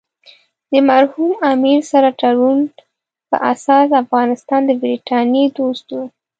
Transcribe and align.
د 0.71 0.73
مرحوم 0.89 1.31
امیر 1.53 1.79
سره 1.91 2.09
تړون 2.21 2.59
په 3.29 3.37
اساس 3.53 3.87
افغانستان 4.03 4.61
د 4.65 4.71
برټانیې 4.81 5.45
دوست 5.57 5.85
وو. 5.93 6.03